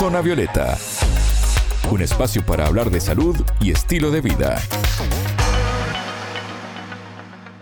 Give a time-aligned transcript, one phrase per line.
[0.00, 0.78] Zona Violeta,
[1.90, 4.58] un espacio para hablar de salud y estilo de vida.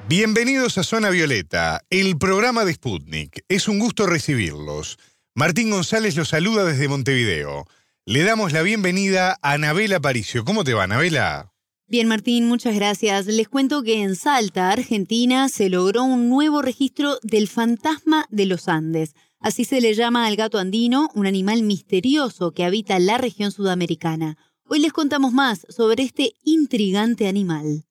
[0.09, 3.45] Bienvenidos a Zona Violeta, el programa de Sputnik.
[3.49, 5.01] Es un gusto recibirlos.
[5.35, 7.65] Martín González los saluda desde Montevideo.
[8.07, 10.45] Le damos la bienvenida a Anabela Paricio.
[10.45, 11.51] ¿Cómo te va, Anabela?
[11.91, 13.25] Bien, Martín, muchas gracias.
[13.25, 18.69] Les cuento que en Salta, Argentina, se logró un nuevo registro del fantasma de los
[18.69, 19.15] Andes.
[19.41, 24.37] Así se le llama al gato andino, un animal misterioso que habita la región sudamericana.
[24.69, 27.87] Hoy les contamos más sobre este intrigante animal.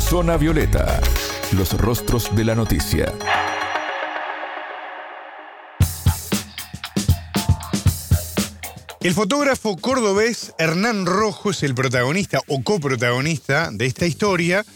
[0.00, 1.00] Zona Violeta,
[1.52, 3.12] los rostros de la noticia.
[9.06, 14.66] El fotógrafo cordobés Hernán Rojo es el protagonista o coprotagonista de esta historia.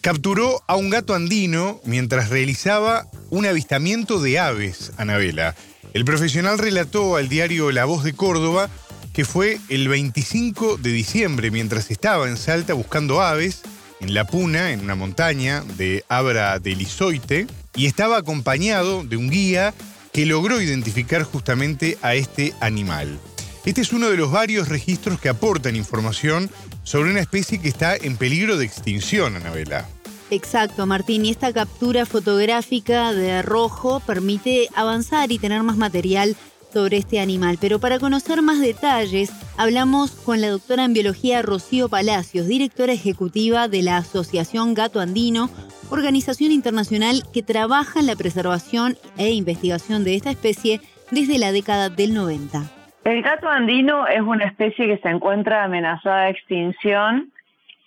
[0.00, 5.56] Capturó a un gato andino mientras realizaba un avistamiento de aves, Anabela.
[5.94, 8.70] El profesional relató al diario La Voz de Córdoba
[9.12, 13.62] que fue el 25 de diciembre mientras estaba en Salta buscando aves
[13.98, 19.28] en La Puna, en una montaña de Abra del Isoite, y estaba acompañado de un
[19.28, 19.74] guía
[20.12, 23.18] que logró identificar justamente a este animal.
[23.64, 26.50] Este es uno de los varios registros que aportan información
[26.82, 29.88] sobre una especie que está en peligro de extinción, Anabela.
[30.30, 31.24] Exacto, Martín.
[31.24, 36.34] Y esta captura fotográfica de rojo permite avanzar y tener más material
[36.72, 37.56] sobre este animal.
[37.60, 43.68] Pero para conocer más detalles, hablamos con la doctora en biología Rocío Palacios, directora ejecutiva
[43.68, 45.50] de la Asociación Gato Andino,
[45.88, 50.80] organización internacional que trabaja en la preservación e investigación de esta especie
[51.12, 52.81] desde la década del 90.
[53.04, 57.32] El gato andino es una especie que se encuentra amenazada de extinción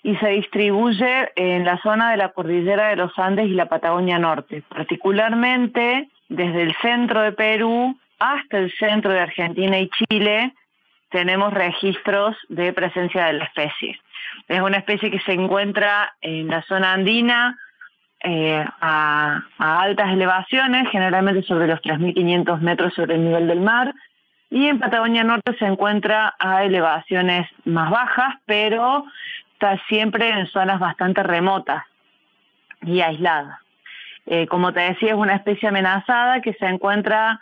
[0.03, 4.19] y se distribuye en la zona de la cordillera de los Andes y la Patagonia
[4.19, 10.53] Norte, particularmente desde el centro de Perú hasta el centro de Argentina y Chile
[11.09, 13.97] tenemos registros de presencia de la especie.
[14.47, 17.57] Es una especie que se encuentra en la zona andina
[18.21, 23.93] eh, a, altas elevaciones, generalmente sobre los 3.500 metros sobre el nivel del mar,
[24.49, 29.05] y en Patagonia Norte se encuentra a elevaciones más bajas, pero
[29.53, 31.83] está siempre en zonas bastante remotas
[32.81, 33.59] y aisladas.
[34.27, 37.39] Eh, como te decía, es una especie amenazada que se encuentra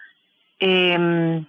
[0.66, 1.46] Em,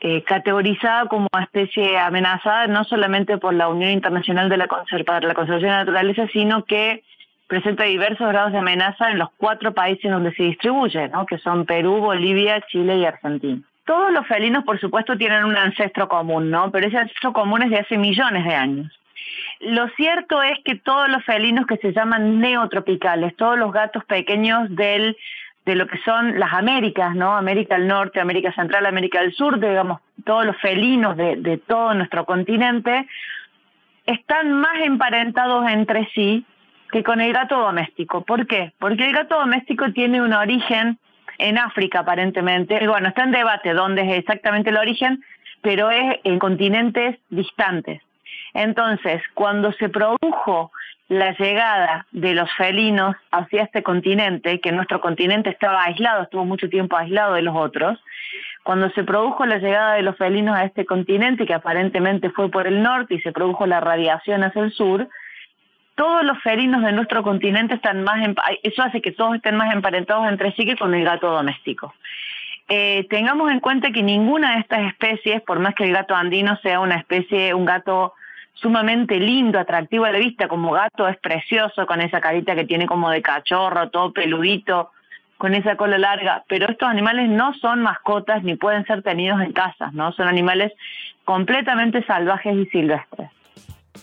[0.00, 5.34] eh, categorizada como especie amenazada no solamente por la Unión Internacional de la, para la
[5.34, 7.02] Conservación de la Naturaleza, sino que
[7.48, 11.26] presenta diversos grados de amenaza en los cuatro países donde se distribuye, ¿no?
[11.26, 13.60] que son Perú, Bolivia, Chile y Argentina.
[13.86, 16.70] Todos los felinos, por supuesto, tienen un ancestro común, ¿no?
[16.70, 19.00] pero ese ancestro común es de hace millones de años.
[19.60, 24.68] Lo cierto es que todos los felinos que se llaman neotropicales, todos los gatos pequeños
[24.76, 25.16] del
[25.64, 27.36] de lo que son las Américas, ¿no?
[27.36, 31.92] América del Norte, América Central, América del Sur, digamos, todos los felinos de, de todo
[31.92, 33.08] nuestro continente,
[34.06, 36.46] están más emparentados entre sí
[36.92, 38.24] que con el gato doméstico.
[38.24, 38.74] ¿Por qué?
[38.78, 40.98] Porque el gato doméstico tiene un origen
[41.38, 42.78] en África aparentemente.
[42.82, 45.22] Y bueno, está en debate dónde es exactamente el origen,
[45.62, 48.02] pero es en continentes distantes.
[48.54, 50.72] Entonces, cuando se produjo
[51.08, 56.68] la llegada de los felinos hacia este continente, que nuestro continente estaba aislado, estuvo mucho
[56.68, 57.98] tiempo aislado de los otros,
[58.64, 62.66] cuando se produjo la llegada de los felinos a este continente, que aparentemente fue por
[62.66, 65.08] el norte y se produjo la radiación hacia el sur,
[65.96, 68.20] todos los felinos de nuestro continente están más,
[68.62, 71.94] eso hace que todos estén más emparentados entre sí que con el gato doméstico.
[72.68, 76.56] Eh, tengamos en cuenta que ninguna de estas especies, por más que el gato andino
[76.58, 78.14] sea una especie, un gato
[78.54, 82.86] sumamente lindo, atractivo a la vista, como gato es precioso, con esa carita que tiene
[82.86, 84.90] como de cachorro, todo peludito,
[85.38, 89.52] con esa cola larga, pero estos animales no son mascotas ni pueden ser tenidos en
[89.52, 90.12] casas, ¿no?
[90.12, 90.72] Son animales
[91.24, 93.30] completamente salvajes y silvestres.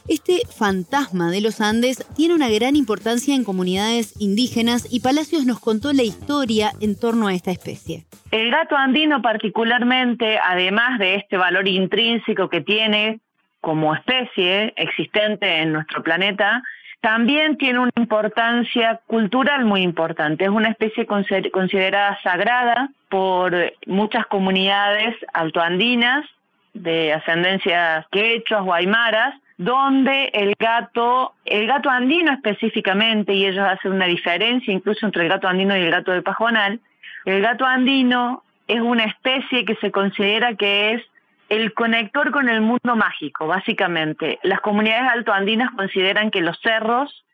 [0.08, 5.60] Este fantasma de los Andes tiene una gran importancia en comunidades indígenas y Palacios nos
[5.60, 8.06] contó la historia en torno a esta especie.
[8.32, 13.20] El gato andino particularmente, además de este valor intrínseco que tiene
[13.62, 16.64] como especie existente en nuestro planeta,
[17.04, 20.46] también tiene una importancia cultural muy importante.
[20.46, 23.54] Es una especie considerada sagrada por
[23.88, 26.26] muchas comunidades altoandinas
[26.74, 33.94] de ascendencias quechuas o aymaras, donde el gato, el gato andino específicamente, y ellos hacen
[33.94, 36.80] una diferencia incluso entre el gato andino y el gato de pajonal,
[37.26, 41.04] el gato andino es una especie que se considera que es
[41.50, 44.40] el conector con el mundo mágico, básicamente.
[44.44, 47.26] Las comunidades altoandinas consideran que los cerros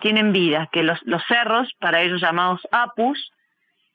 [0.00, 3.32] tienen vida, que los, cerros, para ellos llamados apus,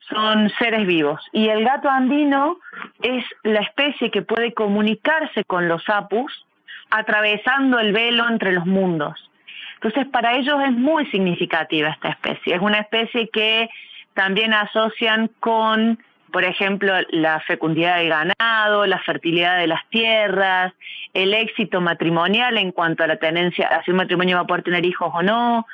[0.09, 1.21] son seres vivos.
[1.31, 2.57] Y el gato andino
[3.01, 6.45] es la especie que puede comunicarse con los apus
[6.89, 9.29] atravesando el velo entre los mundos.
[9.75, 12.55] Entonces, para ellos es muy significativa esta especie.
[12.55, 13.69] Es una especie que
[14.13, 16.03] también asocian con,
[16.33, 20.73] por ejemplo, la fecundidad del ganado, la fertilidad de las tierras,
[21.13, 24.85] el éxito matrimonial en cuanto a la tenencia, si un matrimonio va a poder tener
[24.85, 25.65] hijos o no.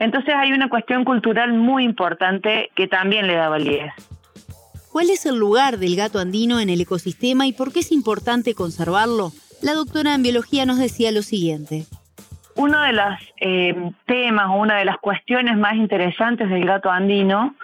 [0.00, 3.92] Entonces hay una cuestión cultural muy importante que también le da validez.
[4.90, 8.54] ¿Cuál es el lugar del gato andino en el ecosistema y por qué es importante
[8.54, 9.32] conservarlo?
[9.64, 11.86] La doctora en biología nos decía lo siguiente.
[12.54, 13.74] Uno de los eh,
[14.04, 17.54] temas o una de las cuestiones más interesantes del gato andino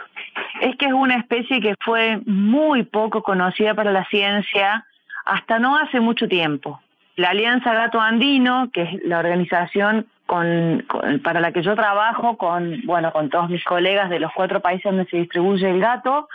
[0.62, 4.86] es que es una especie que fue muy poco conocida para la ciencia
[5.26, 6.80] hasta no hace mucho tiempo.
[7.16, 13.12] La Alianza Gato Andino, que es la organización para la que yo trabajo con, bueno,
[13.12, 16.28] con todos mis colegas de los cuatro países donde se distribuye el gato,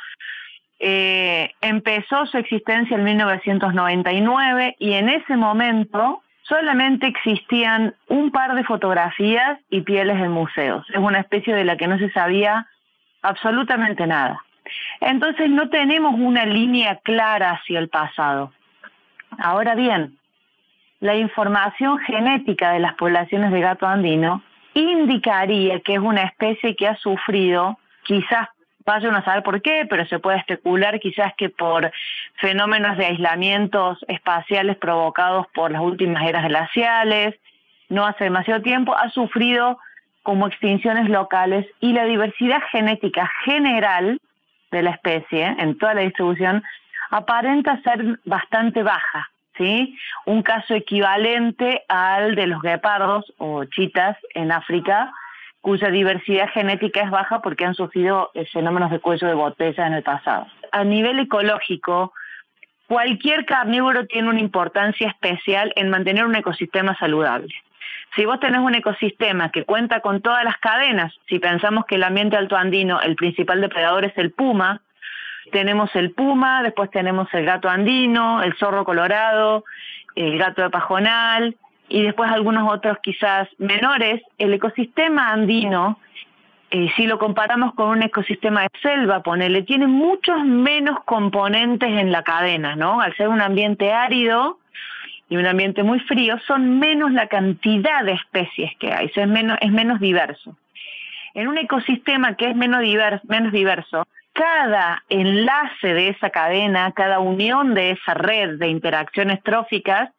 [0.80, 8.64] eh, empezó su existencia en 1999 y en ese momento solamente existían un par de
[8.64, 10.86] fotografías y pieles en museos.
[10.90, 12.68] Es una especie de la que no se sabía
[13.22, 14.44] absolutamente nada.
[15.00, 18.52] Entonces no tenemos una línea clara hacia el pasado.
[19.38, 20.18] Ahora bien,
[21.00, 24.44] la información genética de las poblaciones de gato andino
[24.74, 28.48] indicaría que es una especie que ha sufrido, quizás
[28.86, 31.92] vayan a saber por qué, pero se puede especular quizás que por
[32.36, 37.36] fenómenos de aislamientos espaciales provocados por las últimas eras glaciales,
[37.90, 39.80] no hace demasiado tiempo, ha sufrido
[40.24, 44.20] como extinciones locales y la diversidad genética general
[44.72, 46.64] de la especie en toda la distribución
[47.12, 49.30] aparenta ser bastante baja.
[49.58, 49.98] ¿sí?
[50.26, 55.12] Un caso equivalente al de los guepardos o chitas en África,
[55.66, 59.94] cuya diversidad genética es baja porque han sufrido eh, fenómenos de cuello de botella en
[59.94, 60.46] el pasado.
[60.72, 62.14] A nivel ecológico,
[62.88, 67.52] cualquier carnívoro tiene una importancia especial en mantener un ecosistema saludable.
[68.16, 72.04] Si vos tenés un ecosistema que cuenta con todas las cadenas, si pensamos que el
[72.04, 74.82] ambiente altoandino, el principal depredador es el puma,
[75.52, 79.66] tenemos el puma, después tenemos el gato andino, el zorro colorado,
[80.14, 81.56] el gato de pajonal
[81.96, 84.22] y después algunos otros quizás menores.
[84.38, 85.98] El ecosistema andino,
[86.70, 92.12] eh, si lo comparamos con un ecosistema de selva, ponele, tiene muchos menos componentes en
[92.12, 93.00] la cadena, ¿no?
[93.00, 94.60] Al ser un ambiente árido,
[95.30, 99.58] y un ambiente muy frío, son menos la cantidad de especies que hay, es menos,
[99.62, 100.58] es menos diverso.
[101.34, 102.82] En un ecosistema que es menos
[103.24, 110.10] menos diverso, cada enlace de esa cadena, cada unión de esa red de interacciones tróficas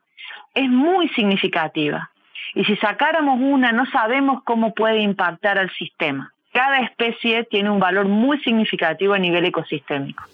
[0.55, 2.11] es muy significativa.
[2.55, 6.33] Y si sacáramos una, no sabemos cómo puede impactar al sistema.
[6.53, 10.25] Cada especie tiene un valor muy significativo a nivel ecosistémico.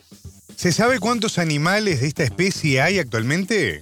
[0.55, 3.81] ¿Se sabe cuántos animales de esta especie hay actualmente?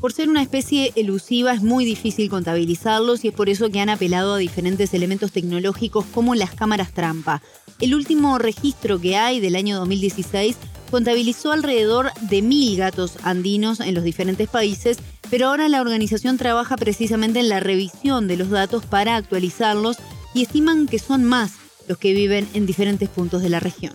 [0.00, 3.88] Por ser una especie elusiva es muy difícil contabilizarlos y es por eso que han
[3.88, 7.40] apelado a diferentes elementos tecnológicos como las cámaras trampa.
[7.80, 10.56] El último registro que hay del año 2016
[10.90, 14.98] contabilizó alrededor de mil gatos andinos en los diferentes países,
[15.30, 19.98] pero ahora la organización trabaja precisamente en la revisión de los datos para actualizarlos
[20.34, 21.58] y estiman que son más
[21.88, 23.94] los que viven en diferentes puntos de la región.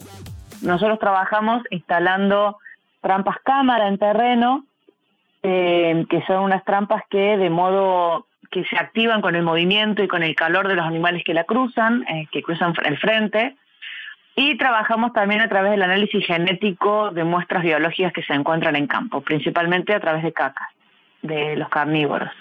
[0.62, 2.58] Nosotros trabajamos instalando
[3.02, 4.66] trampas cámara en terreno
[5.44, 10.08] eh, que son unas trampas que de modo que se activan con el movimiento y
[10.08, 13.56] con el calor de los animales que la cruzan, eh, que cruzan el frente.
[14.36, 18.88] Y trabajamos también a través del análisis genético de muestras biológicas que se encuentran en
[18.88, 20.68] campo, principalmente a través de cacas
[21.22, 22.32] de los carnívoros.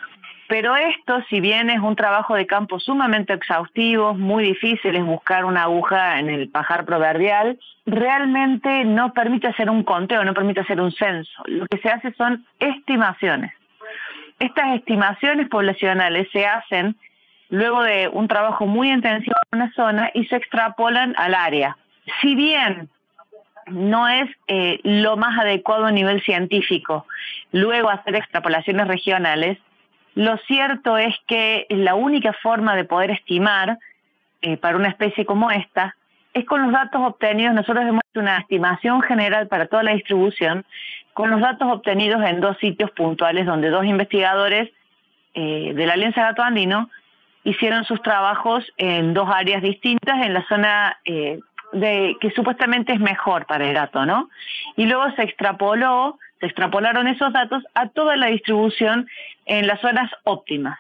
[0.51, 5.45] Pero esto, si bien es un trabajo de campo sumamente exhaustivo, muy difícil es buscar
[5.45, 7.57] una aguja en el pajar proverbial,
[7.87, 11.31] realmente no permite hacer un conteo, no permite hacer un censo.
[11.47, 13.53] Lo que se hace son estimaciones.
[14.41, 16.97] Estas estimaciones poblacionales se hacen
[17.49, 21.77] luego de un trabajo muy intensivo en una zona y se extrapolan al área.
[22.21, 22.89] Si bien
[23.71, 27.07] no es eh, lo más adecuado a nivel científico,
[27.53, 29.59] luego hacer extrapolaciones regionales,
[30.15, 33.79] lo cierto es que la única forma de poder estimar
[34.43, 35.97] eh, para una especie como esta
[36.35, 37.55] es con los datos obtenidos.
[37.55, 40.65] Nosotros hemos hecho una estimación general para toda la distribución
[41.13, 44.71] con los datos obtenidos en dos sitios puntuales donde dos investigadores
[45.35, 46.91] eh, de la Alianza Gato Andino
[47.45, 51.41] hicieron sus trabajos en dos áreas distintas en la zona eh,
[51.73, 54.29] de que supuestamente es mejor para el gato, ¿no?
[54.77, 59.07] Y luego se extrapoló se extrapolaron esos datos a toda la distribución
[59.47, 60.79] en las zonas óptimas.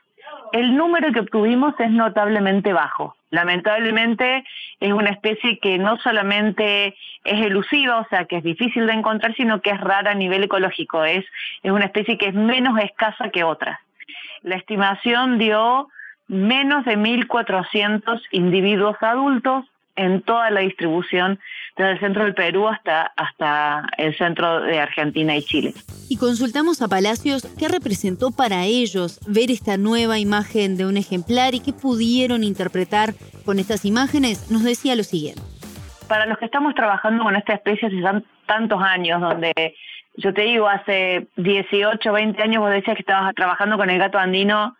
[0.52, 3.14] El número que obtuvimos es notablemente bajo.
[3.30, 4.44] Lamentablemente
[4.80, 9.34] es una especie que no solamente es elusiva, o sea, que es difícil de encontrar,
[9.36, 11.04] sino que es rara a nivel ecológico.
[11.04, 11.24] Es,
[11.62, 13.78] es una especie que es menos escasa que otras.
[14.42, 15.88] La estimación dio
[16.26, 19.66] menos de 1.400 individuos adultos
[19.96, 21.38] en toda la distribución
[21.76, 25.74] desde el centro del Perú hasta, hasta el centro de Argentina y Chile.
[26.08, 31.54] Y consultamos a Palacios qué representó para ellos ver esta nueva imagen de un ejemplar
[31.54, 34.50] y qué pudieron interpretar con estas imágenes.
[34.50, 35.42] Nos decía lo siguiente.
[36.08, 39.76] Para los que estamos trabajando con esta especie hace tantos años, donde
[40.16, 44.18] yo te digo, hace 18, 20 años vos decías que estabas trabajando con el gato
[44.18, 44.76] andino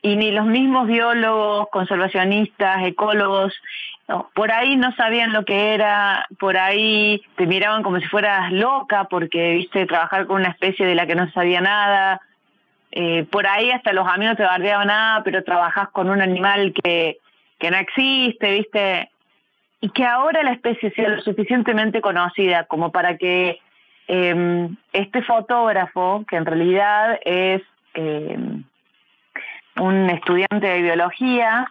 [0.00, 3.54] y ni los mismos biólogos, conservacionistas, ecólogos,
[4.34, 9.04] por ahí no sabían lo que era, por ahí te miraban como si fueras loca
[9.04, 12.20] porque viste trabajar con una especie de la que no sabía nada,
[12.90, 17.18] eh, por ahí hasta los amigos te bardeaban ah, pero trabajas con un animal que,
[17.58, 19.10] que no existe, viste,
[19.80, 23.60] y que ahora la especie sea lo suficientemente conocida como para que
[24.08, 27.62] eh, este fotógrafo, que en realidad es...
[27.94, 28.36] Eh,
[29.76, 31.70] un estudiante de biología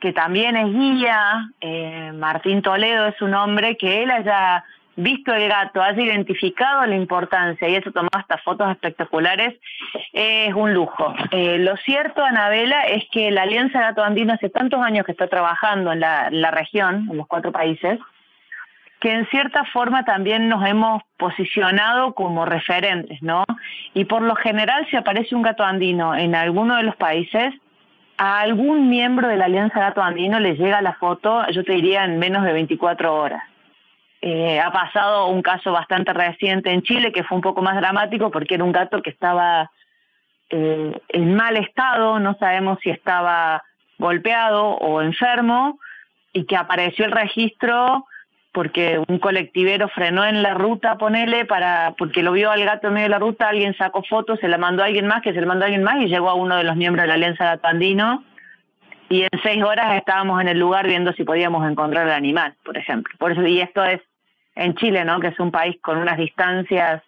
[0.00, 4.64] que también es guía, eh, Martín Toledo es un hombre que él haya
[4.96, 9.58] visto el gato, haya identificado la importancia y eso tomó hasta fotos espectaculares,
[10.12, 11.14] es un lujo.
[11.30, 15.28] Eh, lo cierto, Anabela, es que la Alianza Gato Andino hace tantos años que está
[15.28, 17.98] trabajando en la, en la región, en los cuatro países,
[19.00, 23.44] que en cierta forma también nos hemos posicionado como referentes, ¿no?
[23.94, 27.54] Y por lo general, si aparece un gato andino en alguno de los países,
[28.22, 32.04] a algún miembro de la Alianza Gato Andino le llega la foto, yo te diría,
[32.04, 33.42] en menos de 24 horas.
[34.20, 38.30] Eh, ha pasado un caso bastante reciente en Chile que fue un poco más dramático
[38.30, 39.70] porque era un gato que estaba
[40.50, 43.62] eh, en mal estado, no sabemos si estaba
[43.96, 45.80] golpeado o enfermo,
[46.34, 48.04] y que apareció el registro
[48.52, 52.94] porque un colectivero frenó en la ruta, ponele, para, porque lo vio al gato en
[52.94, 55.40] medio de la ruta, alguien sacó fotos, se la mandó a alguien más, que se
[55.40, 57.44] la mandó a alguien más y llegó a uno de los miembros de la Alianza
[57.44, 58.24] Gato Andino.
[59.08, 62.76] Y en seis horas estábamos en el lugar viendo si podíamos encontrar el animal, por
[62.76, 63.12] ejemplo.
[63.18, 64.00] Por eso, y esto es
[64.54, 65.20] en Chile, ¿no?
[65.20, 67.02] Que es un país con unas distancias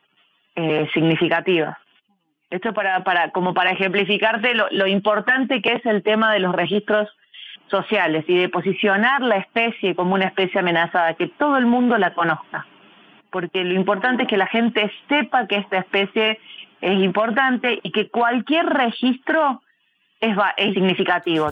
[0.57, 1.77] eh, significativas.
[2.51, 6.55] Esto para, para, como para ejemplificarte lo, lo importante que es el tema de los
[6.55, 7.09] registros
[7.73, 12.15] sociales y de posicionar la especie como una especie amenazada, que todo el mundo la
[12.15, 12.67] conozca.
[13.33, 16.39] Porque lo importante es que la gente sepa que esta especie
[16.81, 19.63] es importante y que cualquier registro
[20.21, 21.51] es, es significativo.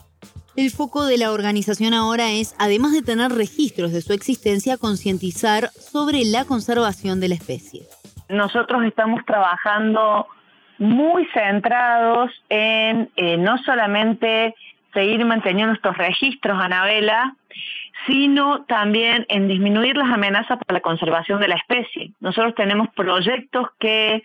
[0.55, 5.69] El foco de la organización ahora es, además de tener registros de su existencia, concientizar
[5.69, 7.81] sobre la conservación de la especie.
[8.29, 10.27] Nosotros estamos trabajando
[10.77, 14.55] muy centrados en eh, no solamente
[14.93, 17.35] seguir manteniendo estos registros, Anabela,
[18.07, 22.11] sino también en disminuir las amenazas para la conservación de la especie.
[22.19, 24.23] Nosotros tenemos proyectos que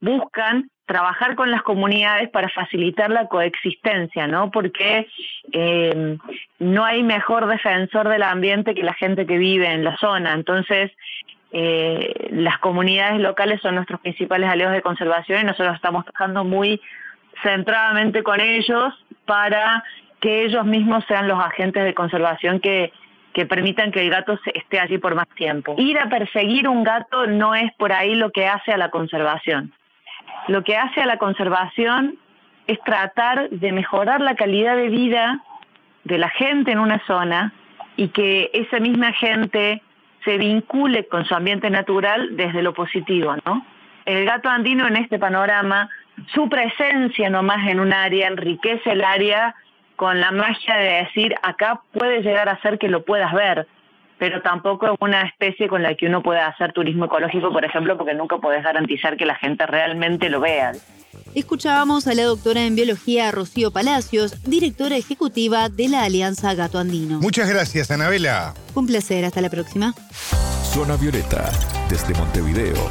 [0.00, 4.50] buscan trabajar con las comunidades para facilitar la coexistencia, ¿no?
[4.50, 5.06] Porque
[5.52, 6.18] eh,
[6.58, 10.34] no hay mejor defensor del ambiente que la gente que vive en la zona.
[10.34, 10.92] Entonces,
[11.52, 16.80] eh, las comunidades locales son nuestros principales aliados de conservación y nosotros estamos trabajando muy
[17.42, 18.92] centradamente con ellos
[19.24, 19.82] para
[20.24, 22.94] que ellos mismos sean los agentes de conservación que,
[23.34, 25.74] que permitan que el gato esté allí por más tiempo.
[25.76, 29.74] Ir a perseguir un gato no es por ahí lo que hace a la conservación.
[30.48, 32.16] Lo que hace a la conservación
[32.66, 35.42] es tratar de mejorar la calidad de vida
[36.04, 37.52] de la gente en una zona
[37.94, 39.82] y que esa misma gente
[40.24, 43.66] se vincule con su ambiente natural desde lo positivo, ¿no?
[44.06, 45.90] El gato andino en este panorama,
[46.32, 49.54] su presencia nomás en un área enriquece el área
[49.96, 53.66] con la magia de decir, acá puede llegar a ser que lo puedas ver,
[54.18, 57.96] pero tampoco es una especie con la que uno pueda hacer turismo ecológico, por ejemplo,
[57.96, 60.72] porque nunca puedes garantizar que la gente realmente lo vea.
[61.34, 67.20] Escuchábamos a la doctora en biología Rocío Palacios, directora ejecutiva de la Alianza Gato Andino.
[67.20, 68.54] Muchas gracias, Anabela.
[68.74, 69.94] Un placer, hasta la próxima.
[70.62, 71.50] Zona Violeta,
[71.88, 72.90] desde Montevideo,